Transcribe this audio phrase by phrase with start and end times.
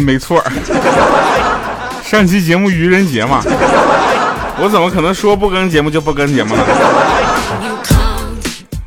[0.00, 0.42] 没错，
[2.02, 3.40] 上期节目愚人节嘛，
[4.60, 6.64] 我怎么可能说不更节目就不更节目了？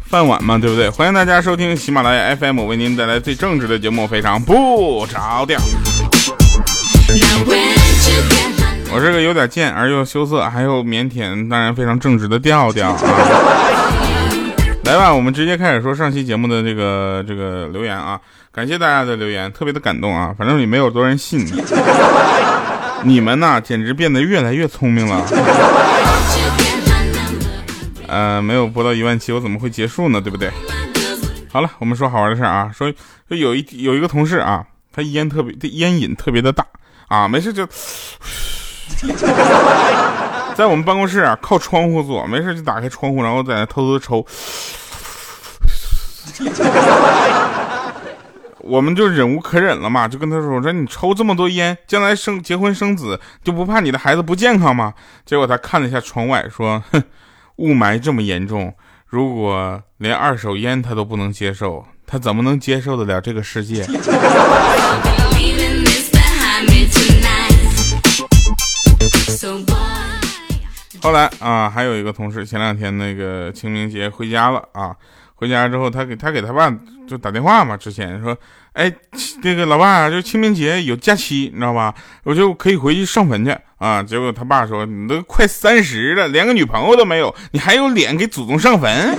[0.09, 0.89] 饭碗嘛，对不对？
[0.89, 5.59] 欢迎大家收听喜马拉雅 FM，为您带来最正直的节目，非常不着调。
[8.93, 12.99] 我这个有点贱而又羞涩，还有腼腆，当然非常正直的调调啊！
[14.83, 18.19] 来吧，我们直接开始说上期节目的这个这个留言啊！
[18.51, 20.35] 感谢大家的留言，特别的感动啊！
[20.37, 21.45] 反正也没有多人信，
[23.05, 25.25] 你们呐，简直变得越来越聪明了。
[28.07, 30.19] 呃，没有播到一万七，我怎么会结束呢？
[30.19, 30.51] 对不对？
[31.49, 32.91] 好了，我们说好玩的事啊，说
[33.29, 36.65] 说有一有一个同事啊，他烟特别，烟瘾特别的大
[37.07, 37.65] 啊，没事就。
[40.55, 44.25] 在我们办公室啊，靠窗户坐，没事就打开窗户，然后在那偷偷抽。
[48.59, 54.93] 我们就忍无可忍了嘛，就跟他说：“我说你抽这么多烟，将来生结婚生子，就不怕你的孩子不健康吗？”
[55.25, 57.03] 结果他看了一下窗外，说：“哼，
[57.55, 58.71] 雾霾这么严重，
[59.07, 63.83] 如果连二手烟他都不能接受，他怎么能接受得了这个世界？”
[71.01, 74.95] 后来啊，还有一个同事，前两天那个清明节回家了啊，
[75.35, 76.71] 回家之后他给他给他爸
[77.07, 78.37] 就打电话嘛，之前说，
[78.73, 78.91] 哎，
[79.41, 81.93] 这个老爸就清明节有假期，你知道吧？
[82.23, 84.03] 我就可以回去上坟去啊。
[84.03, 89.17] 结果他爸说，你都快三十了，连个女朋友都没有，你还有脸给祖宗上坟？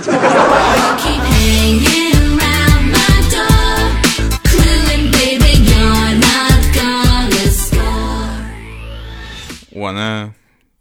[9.75, 10.31] 我呢，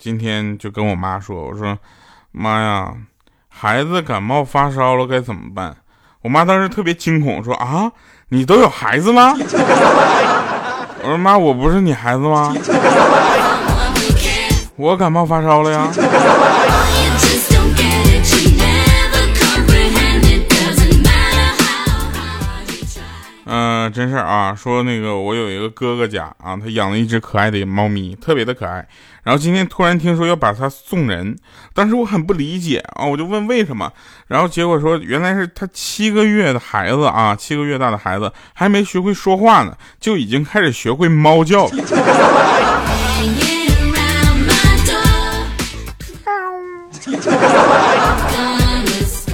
[0.02, 1.78] 今天就跟我妈说：“我说，
[2.32, 2.92] 妈呀，
[3.48, 5.76] 孩子感冒发烧了该怎么办？”
[6.22, 7.88] 我妈当时特别惊恐，说：“啊，
[8.30, 12.52] 你都有孩子吗？” 我说：“妈，我不是你孩子吗？
[14.74, 15.86] 我感冒发烧了呀。”
[24.02, 28.84] 真事啊，说那个我有一个哥哥家啊，他养了一只可爱的猫咪，特别的可爱。
[29.22, 31.38] 然后今天突然听说要把它送人，
[31.72, 33.92] 当时我很不理解啊，我就问为什么。
[34.26, 41.72] 然后结果说原来是他七个月的孩子啊，七个月大的孩子还没学会说话呢，就已经开始学会猫叫了。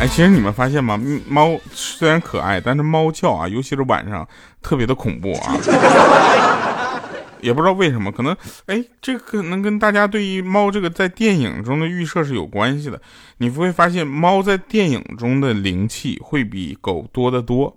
[0.01, 0.97] 哎，其实你们发现吗？
[1.27, 4.25] 猫虽然可爱，但是猫叫啊，尤其是晚上，
[4.63, 5.57] 特别的恐怖啊。
[7.41, 8.37] 也不知道为什么，可能
[8.67, 13.01] 哎，这可能跟大家对于猫这个在电影中的预设是有关系的。
[13.37, 17.77] 你会发现，猫在电影中的灵气会比狗多得多。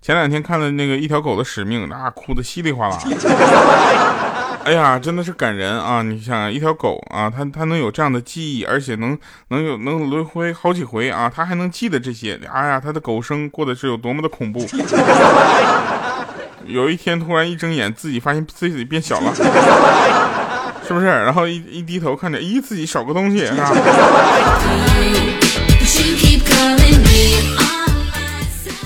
[0.00, 2.98] 前两天看了那个一条狗的使命，啊，哭的稀里哗啦。
[4.64, 6.02] 哎呀，真的是感人啊！
[6.02, 9.18] 你想，一条狗啊，它它能有这样的记忆，而且能
[9.48, 12.40] 能有能轮回好几回啊，它还能记得这些。
[12.50, 14.64] 哎呀，它的狗生过的是有多么的恐怖！
[16.66, 19.34] 有一天突然一睁眼，自己发现自己变小了，
[20.86, 21.06] 是不是？
[21.06, 23.72] 然后一一低头看着，咦，自己少个东西，是吧？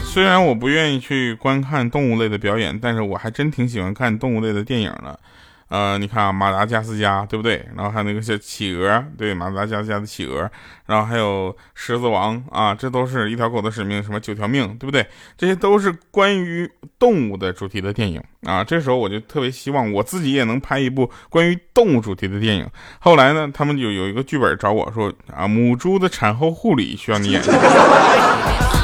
[0.04, 5.18] 虽然我不愿意去观看动物类的表演，但是我还真挺喜欢看动物类的电影的。
[5.68, 7.66] 呃，你看啊，马达加斯加，对不对？
[7.74, 10.48] 然后还有那个叫企鹅，对，马达加斯加的企鹅，
[10.86, 15.04] 然后还有狮子王啊，这都是一条狗的使命，什么九条命，对不对？
[15.36, 18.62] 这些都是关于动物的主题的电影啊。
[18.62, 22.64] 这时候我就特别希望我自己也能拍一部关于动物主题的电影。
[23.00, 27.42] 后来呢，他们就有一个剧本找我说啊，母猪的产后护理需要你演。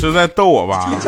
[0.00, 0.90] 是在逗我吧？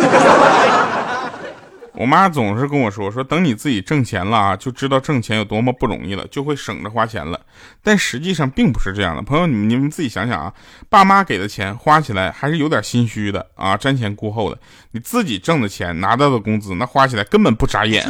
[1.94, 7.40] 我妈总是跟我说说，等你自己挣钱了啊，就知道挣钱有多么不容易了，就会省着花钱了。
[7.82, 10.52] 但实际上并不是这样的，朋友，你们你们自己想想啊，
[10.88, 14.56] 爸妈给的钱花起来还是有点心虚的啊，瞻前顾后的。
[14.92, 18.08] 你自己挣的钱拿到的工资，那花起来根本不眨眼，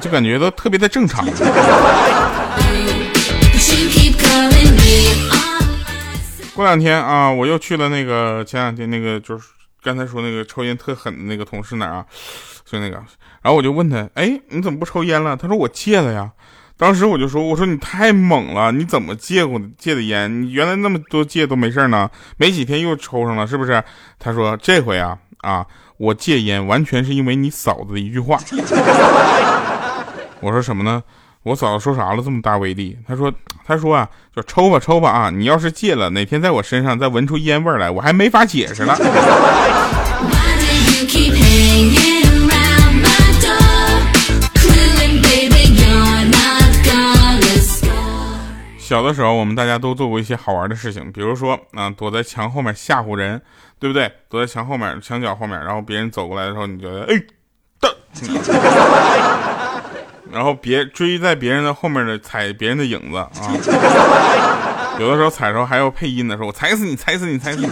[0.00, 1.26] 就感觉都特别的正常。
[6.54, 9.48] 过两天啊，我又去了那个前两天那个就是
[9.82, 12.04] 刚才说那个抽烟特狠的那个同事那儿啊，
[12.64, 12.96] 就那个，
[13.40, 15.36] 然后我就问他，哎，你怎么不抽烟了？
[15.36, 16.30] 他说我戒了呀。
[16.76, 20.42] 当时我就说，我说你太猛了，你怎么戒过戒的烟？
[20.42, 23.82] 你原来那么多戒都没事呢，没几天又抽上了，是不是？
[24.18, 25.64] 他说这回啊啊，
[25.96, 28.38] 我戒烟完全是因为你嫂子的一句话。
[30.40, 31.02] 我说什么呢？
[31.44, 32.22] 我嫂子说啥了？
[32.22, 32.96] 这么大威力？
[33.06, 33.32] 他说，
[33.66, 35.28] 他说啊，就抽吧抽吧啊！
[35.30, 38.96] 你要是戒了，哪天在我身上再闻出烟味来，我还没法解释了。
[48.78, 53.42] 小的时候，我们大家都做过一些好玩的事情，比如说啊，躲在墙后面吓唬人，
[53.80, 54.12] 对不对？
[54.28, 57.20] 躲在墙后面、墙角后面，然后别人走过来的时候，你觉得哎，
[57.80, 57.96] 的。
[60.32, 63.30] 然后别追在别人的后面的踩别人的影子啊，
[64.98, 67.68] 有的时候踩的时候还要配音的时候，我踩死你，踩死你，踩死你。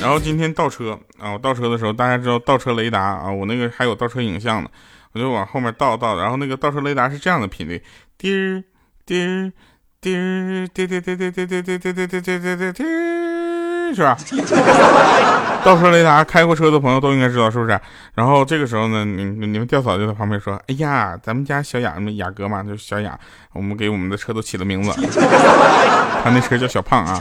[0.00, 4.70] 然后今天倒车啊，我倒车的时候，大家知道倒车雷达啊，我那个还有倒车影像呢，
[5.12, 7.82] 我就往后面倒倒，然后那个倒车雷达是这样的频率，
[8.16, 8.64] 滴儿
[9.04, 9.52] 滴儿
[10.00, 12.82] 滴儿滴滴滴滴滴滴滴滴滴滴滴滴
[13.94, 14.02] 是？
[15.62, 17.78] 倒车雷达开过车的朋友都应该知道，是不是？
[18.14, 23.18] 然后这个时候呢，你你们吊嫂就在旁边说：“哎呀，咱们家小雅，雅哥嘛，就是小雅，
[23.52, 24.90] 我们给我们的车都起了名字，
[26.24, 27.18] 他那车叫小胖啊。”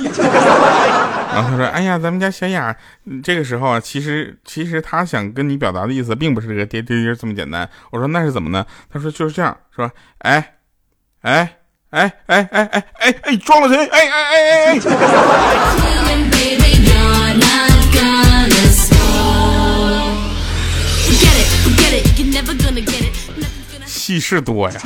[1.36, 2.74] 然后他说：“哎呀，咱们家小雅，
[3.21, 10.54] 这个时候啊，其实其实他想跟你表达的意思，并不是这个滴滴滴这么简单。”我说：“那是怎么呢？”他说：“就是这样，说，哎，
[11.24, 11.56] 哎。”
[11.92, 13.75] 哎哎哎哎哎哎，撞了谁？
[13.88, 14.80] 哎哎哎哎哎！
[24.09, 24.81] 戏事多呀。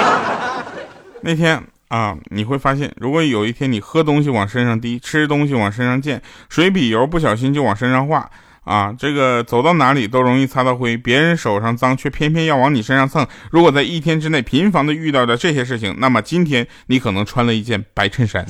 [1.24, 8.28] 那天啊，你会发现，如果有一天你喝东西往身上滴，吃东西往身上溅，水笔油不小心就往身上画。
[8.64, 13.26] 啊，这个走到哪里都容易擦到灰，别人手上脏，却偏偏要往你身上蹭。
[13.50, 18.44] 如果在一天之内频繁的遇到了这些事情，那么今天你可能穿了一件白衬衫。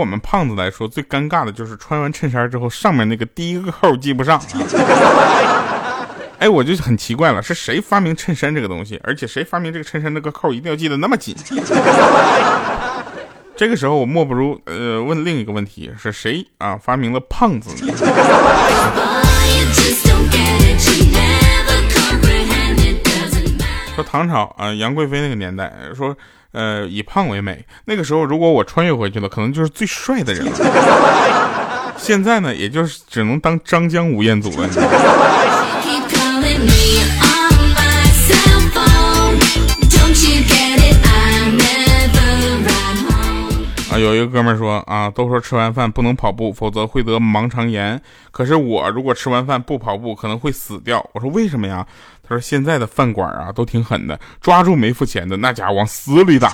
[0.00, 4.42] 我们胖子来说，最尴尬的就是穿完衬衫之后，上面那个第一个扣系不上。
[6.38, 8.98] 哎，我就很奇怪了，是谁发明衬衫这个东西？
[9.04, 11.36] 而且谁发明这个衬衫那个扣一定要系得那么紧？
[13.54, 17.70] 这个时候我莫不如呃问另一个问题：是谁啊发明了胖子？
[23.94, 26.16] 说唐朝啊杨贵妃那个年代，说
[26.52, 27.64] 呃以胖为美。
[27.84, 31.94] 那个时候如果我穿越回去了，可能就是最帅的人了。
[31.96, 34.68] 现在呢，也就是只能当张江吴彦祖了。
[43.90, 48.00] 啊，有一个哥们说啊，都说吃完饭不能跑步，否则会得盲肠炎。
[48.30, 51.04] 可是我如果吃完饭不跑步，可能会死掉。
[51.12, 51.84] 我说为什么呀？
[52.22, 56.52] 他说现在的饭馆啊都挺狠的，抓住没付钱的那家伙往死里打。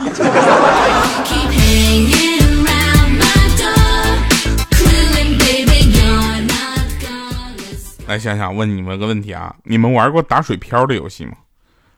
[8.07, 11.33] 来想想，问你们个问题啊，你们玩过打水漂的游戏吗？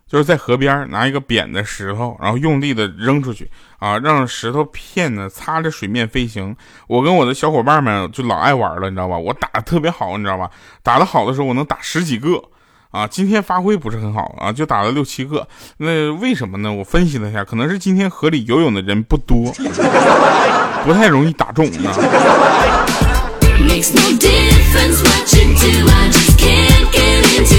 [0.08, 6.56] 就是在河边拿一个扁的石头，然后用力的扔出去啊，让石头片呢擦着水面飞行。
[6.86, 9.18] 我跟我的小伙伴们就老爱玩了，你知道吧？
[9.18, 10.50] 我打的特别好，你知道吧？
[10.82, 12.42] 打的好的时候我能打十几个
[12.90, 13.06] 啊。
[13.06, 15.46] 今天发挥不是很好啊，就打了六七个。
[15.76, 16.72] 那为什么呢？
[16.72, 19.52] 我分析了一下，可能是今天河里游泳的人不多，
[20.84, 21.92] 不太容易打中啊。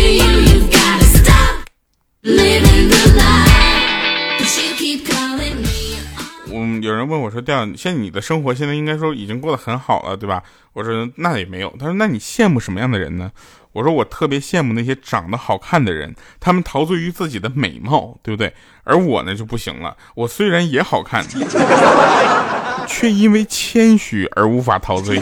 [0.02, 0.49] 我
[6.90, 10.42] 有人问我说：“调，现在你的生活现在应该说已经过得很好了，对吧？”
[10.74, 13.32] 我说：“那也没有。”他说：“那你羡慕什么样的人呢？”
[13.74, 18.52] 我说：“我特别羡慕那些长得好看的人，他们陶醉于自己的美貌，对不对？
[18.84, 21.24] 而我呢就不行了，我虽然也好看。
[22.90, 25.22] ”却因为谦虚而无法陶醉。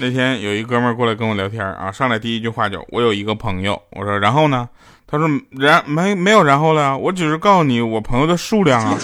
[0.00, 4.68] 那天有一哥们过来跟我聊天啊，上来第一句话就我有一个朋友，我说然后呢？
[5.08, 8.96] 他说然没没有然后了，我只是告诉你我朋友的数量啊。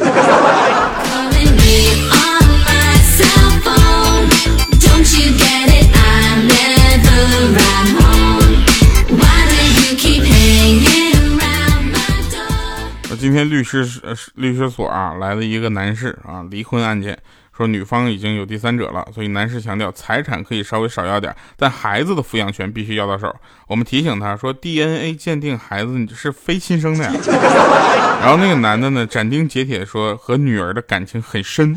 [13.19, 13.89] 今天律师
[14.35, 17.19] 律师所啊来了一个男士啊，离婚案件，
[17.57, 23.35] 说女方已经有第三者了，所以男士强调财产可以稍微少要点，但孩子的抚养权必须要到手。
[23.69, 27.13] 我们提醒他说，DNA 鉴定孩子是非亲生的呀。
[28.21, 31.77] 然后那个男的呢斩钉截铁说和女儿的感情很深。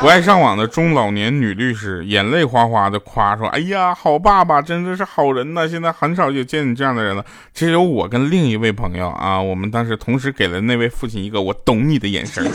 [0.00, 5.66] 不爱上网的中老年女律师眼泪哗哗的夸说：“哎呀，好爸爸，真的是好人呐！
[5.66, 7.24] 现在很少有见你这样的人了。
[7.54, 12.44] 只有我跟另一位朋友啊，我们当时同时给了那位父亲一个我懂你的眼神。”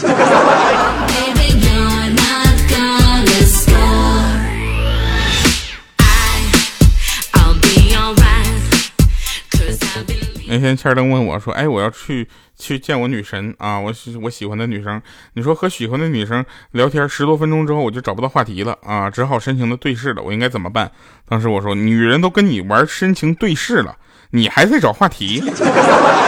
[10.52, 12.28] 那天千灯问我说：“哎，我要去
[12.58, 15.02] 去见我女神啊，我喜我喜欢的女生。
[15.36, 20.22] 你说和喜欢的女生聊天十多分钟之后，我就找不到话题了啊，只好深情的对视了。
[20.22, 20.92] 我应该怎么办？”
[21.26, 23.96] 当时我说：“女人都跟你玩深情对视了，
[24.32, 25.42] 你还在找话题？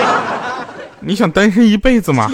[1.01, 2.31] 你想单身一辈子吗？”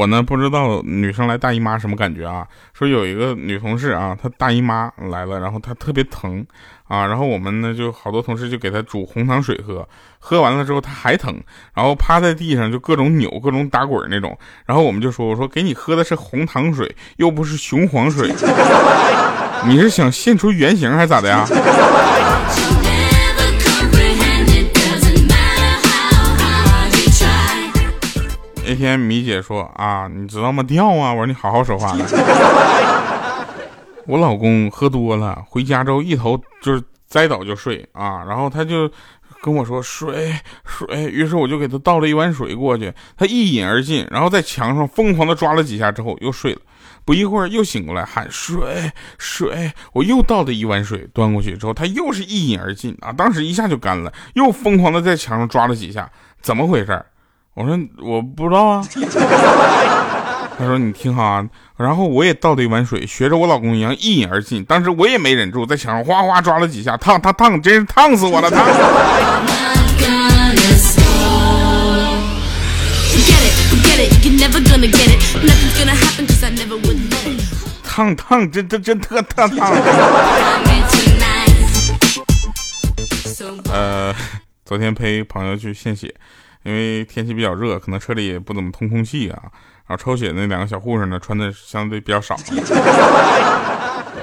[0.00, 2.46] 我呢不知道女生来大姨妈什么感觉啊？
[2.72, 6.42] 说有一个女同事啊，她大姨妈来了，然后她特别疼
[6.88, 9.86] 啊，然后我们呢就好多同事就给她煮红糖水喝，
[10.18, 11.38] 喝完了之后她还疼，
[11.74, 18.32] 然后趴在地上就各种扭、各种打滚那种，然后我们就说：“我说给你喝的是红糖水，又不是雄黄水，
[19.68, 21.44] 你是想现出原形还是咋的呀？”
[28.70, 30.62] 那天米姐说啊，你知道吗？
[30.62, 31.12] 掉啊！
[31.12, 31.92] 我说你好好说话。
[34.06, 38.88] 我老公喝多了，回家之后一头就是栽倒就睡啊，然后他就
[39.42, 40.32] 跟我说水
[40.64, 46.60] 水，于是我就给他倒了一碗水过去，他一饮而尽，然后在墙上疯狂的抓了几下之后又睡了，
[47.04, 56.08] 不一会儿又醒过来喊水水，我又倒了一碗水端过去之后，他又是一饮而尽啊，当时一下就干了，又疯狂的在墙上抓了几下，
[56.40, 57.04] 怎么回事？
[57.54, 58.86] 我说我不知道啊，
[60.56, 61.44] 他说你听好啊，
[61.76, 64.64] 然后我也倒了一碗水，学着我老公一样一饮而尽。
[64.64, 68.48] 当时我也没忍住，在墙上哗哗抓了几下，烫烫烫，真是烫死我了！
[68.50, 68.64] 烫，
[77.82, 79.72] 烫烫，真真真特特烫。
[83.72, 84.14] 呃，
[84.64, 86.14] 昨天陪朋友去献血。
[86.62, 89.38] 因为天气比较热，可能车里也不怎么通空气啊。
[89.86, 92.36] 然后抽血那两个小护士呢，穿的相对比较少。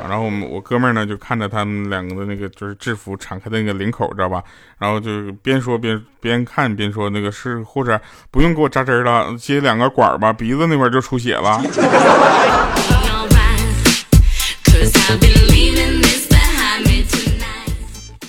[0.07, 4.41] 然后我们我哥们儿呢，就看着他们两个的那个就是制服敞开的那个领口，知道吧？
[4.77, 7.99] 然后就边说边边看边说，那个是护士
[8.31, 11.61] 不用给我扎针了，接两个管吧，鼻子那边就出血了。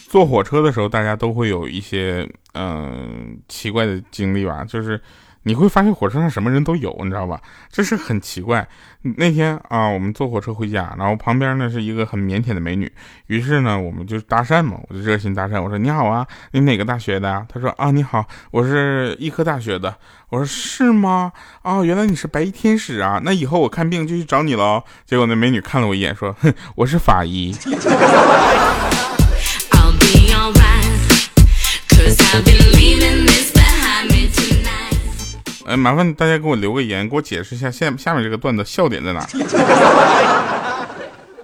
[0.08, 4.98] 坐火车的时候，大家都会有一些嗯奇怪的经历吧，就是
[5.42, 7.38] 你会发现火车上什么人都有，你知道吧？
[7.70, 8.66] 这是很奇怪。
[9.02, 12.90] 那天啊，我们坐火车回家，然后旁边呢是一个很腼腆的美女，
[13.26, 17.46] 于是呢我们就搭讪嘛，我就热心搭讪，我说你好啊，你哪个大学的？
[17.46, 19.94] 她说啊你好，我是医科大学的。
[20.30, 21.32] 我说是吗？
[21.62, 24.82] 啊，原来你是白衣天使啊，那以后我看病就去找你了。
[25.04, 27.54] 结果那美女看了我一眼，说哼，我是法医。
[35.66, 39.20] 哎，麻烦大家给我留个言，给我解释一下下下面这个段子笑点在哪？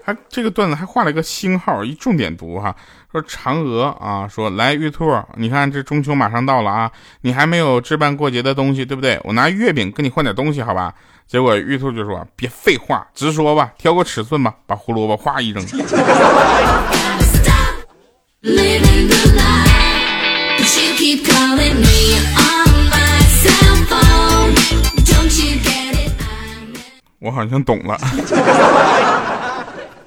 [0.02, 2.74] 还这个段子还画了一个星号，一重点读哈。
[3.12, 9.20] 说嫦娥啊，说来玉兔，你看这中秋马上到了啊，你还没有置办过节的东西，对不对？
[9.24, 10.94] 我拿月饼跟你换点东西，好吧？
[11.26, 15.64] 结果玉兔就说别废话，直说吧，挑个尺寸吧，把胡萝卜哗一扔。
[27.24, 27.98] 我好像懂了。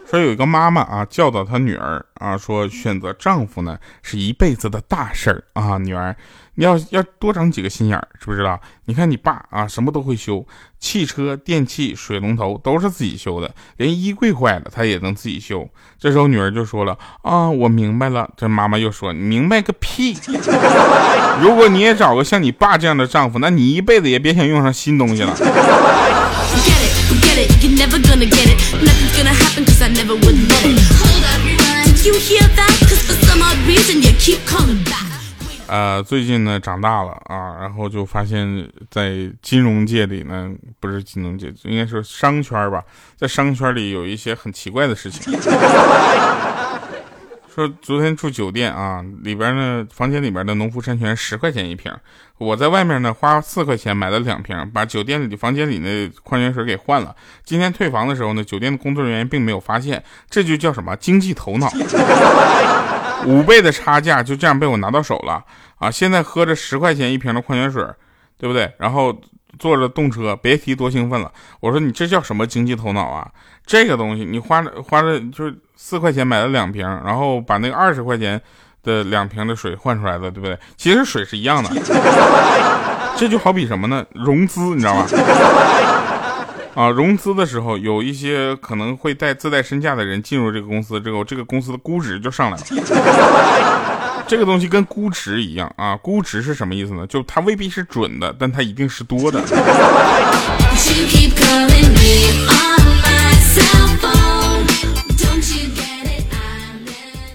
[0.10, 6.16] 说有一个妈妈啊，教导她女儿啊，说选择丈夫呢是一辈子的大事儿啊，女儿，
[6.56, 8.58] 你要要多长几个心眼儿，知不知道？
[8.86, 10.48] 你看你爸啊，什么都会修，
[10.80, 15.68] 汽车、电器、水龙头都是自己修的，连衣柜坏了他也能自己修。
[16.00, 18.30] 这时候女儿就说了啊，我明白了。
[18.38, 20.18] 这妈妈又说，明白个屁！
[21.42, 25.36] 如果你也找个像你爸这样的丈夫，那你一辈子也别想用上新东西了。
[35.68, 42.84] 呃，最近呢长大了啊，然后就发现，在金融界里呢，不是金融界，应该是商圈吧，
[43.16, 45.32] 在商圈里有一些很奇怪的事情。
[47.58, 51.92] 说昨天住酒店啊，里边呢房间里边的农夫山泉十块钱一瓶，
[52.38, 57.16] 我在外面呢花四块钱买了两瓶，把酒店里的房间里的矿泉水给换了。
[57.44, 61.68] 今天退房的时候呢，酒店的工作人员并没有发现，这就叫什么经济头脑。
[63.26, 65.44] 五倍的差价就这样被我拿到手了
[65.80, 65.90] 啊！
[65.90, 67.84] 现在喝着十块钱一瓶的矿泉水，
[68.38, 68.72] 对不对？
[68.78, 69.20] 然后
[69.58, 71.32] 坐着动车，别提多兴奋了。
[71.60, 73.28] 我说你这叫什么经济头脑啊？
[73.68, 78.42] 这个东西你花了花了就是四块钱买了两瓶，然后把那个二十块钱
[78.82, 80.58] 的两瓶的水换出来的，对不对？
[80.78, 81.70] 其实水是一样的。
[83.18, 84.06] 这就好比什么呢？
[84.14, 85.06] 融资，你知道吧？
[86.76, 92.64] 啊，融资的时候，有一些可能会带自带身价的人进入这个公司之后，这个公司的估值就上来了。
[94.28, 97.08] 这个东西跟估值一样啊，估值是什么意思呢？
[97.08, 99.42] 就它未必是准的，但它一定是多的。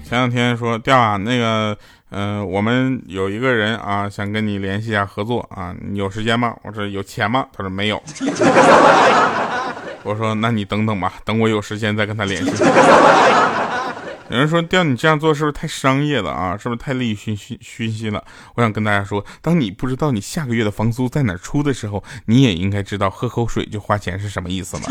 [0.05, 1.75] 前两天说调啊，那个，
[2.11, 6.55] 嗯，我们有一个人啊，想跟你联系一下合作啊，你有时间吗？
[6.65, 7.47] 我说有钱吗？
[7.57, 8.03] 他说没有。
[10.05, 12.51] 我说那你等等吧，等我有时间再跟他联系。
[14.33, 16.57] 有人说调你这样做是不是太商业了啊？
[16.57, 18.25] 是不是太利益熏熏熏心了？
[18.55, 24.83] 我想跟大家说，当你不知道你下个月的房租在哪出的时候，你也应该知道喝口水就花钱是什么意思了。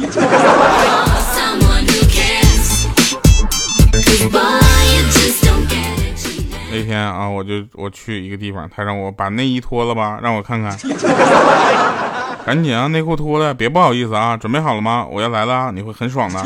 [6.71, 10.77] 那天啊，我就我去一个地方，他让我把内衣脱了吧，让我看看。
[12.45, 15.03] 赶紧啊，内裤脱了，别不好意思啊，准备好了吗？
[15.09, 16.45] 我要来了，你会很爽的。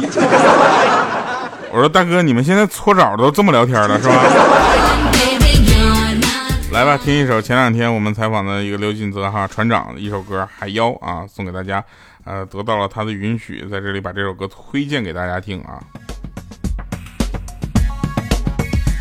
[1.75, 4.15] 我说大哥，你们现在搓澡都这么聊天了是吧？
[6.71, 11.83] 来吧，听一首前两天我们采访的一个刘锦泽哈船长的一首歌《海妖》啊，送给大家。
[12.23, 15.83] 呃，得到了他的允许，在这里把这首歌推荐给大家听啊。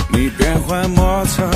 [0.09, 1.49] 你变幻莫测，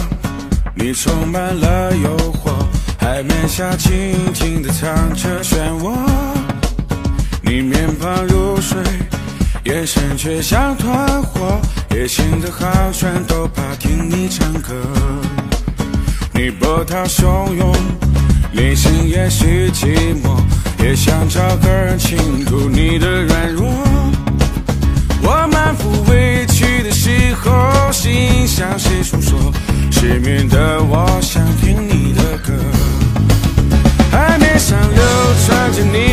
[0.77, 2.53] 你充满了诱惑，
[2.97, 5.93] 海面下静静的唱着漩涡。
[7.43, 8.79] 你面庞如水，
[9.65, 11.61] 眼神却像团火，
[11.95, 14.75] 夜行的航船都怕听你唱歌。
[16.33, 17.75] 你波涛汹涌，
[18.53, 20.39] 内心也许寂寞，
[20.83, 23.69] 也想找个人倾吐你的软弱。
[25.21, 29.39] 我满腹委屈的时候，心向谁诉说？
[29.91, 32.55] 失眠的我想听你的歌。
[34.13, 35.03] 海面上流
[35.45, 36.08] 传着你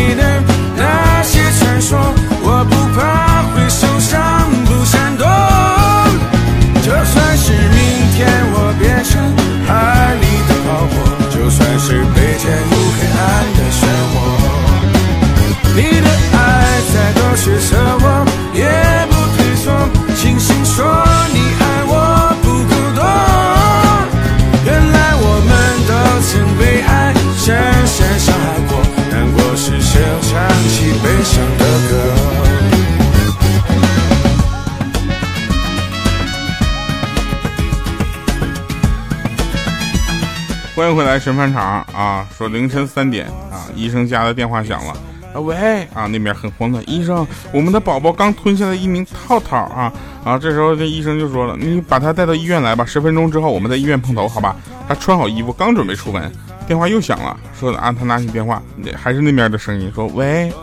[40.85, 42.23] 欢迎回来神饭场啊！
[42.37, 44.93] 说凌晨三点啊，医生家的电话响了
[45.33, 45.39] 啊。
[45.39, 49.91] 喂啊，那边很慌的医生，我们的宝宝刚吞下了一名套套啊
[50.23, 50.37] 啊！
[50.37, 54.55] 这时候这医生就说了，你把他带到医院来吧，十分钟之后我们在医院碰头，好吧？
[54.87, 56.31] 他穿好衣服，刚准备出门，
[56.67, 58.61] 电话又响了，说啊，他拿起电话，
[58.95, 60.53] 还是那边的声音，说喂，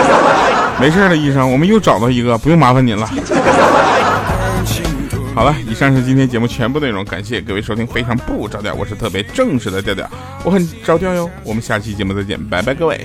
[0.78, 3.08] 没事的，医生，我们又找到一个，不用麻烦您了。
[5.34, 10.08] 好了，以上是今天节目全部内容，感谢各位收听，非常不着调，我是特别正式的调调，
[10.44, 11.28] 我很着调哟。
[11.42, 13.04] 我们下期节目再见，拜拜，各位。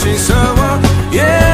[0.02, 1.53] 退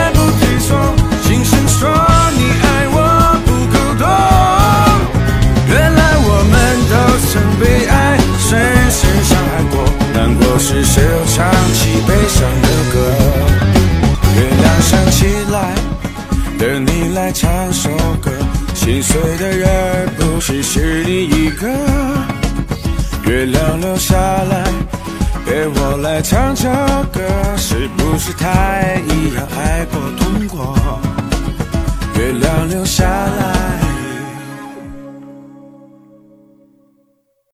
[28.30, 30.19] 姿态一样爱过？